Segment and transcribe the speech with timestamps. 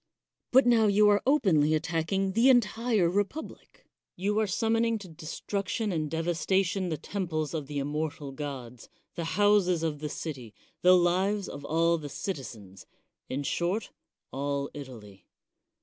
[0.51, 3.85] But now you are openly attack ing the entire republic.
[4.15, 9.25] You are summoning to destruction and devas tation the temples of the immortal gods, the
[9.37, 12.87] houses of the city, the lives of all the citizens—
[13.29, 13.91] in short,
[14.31, 15.27] all Italy.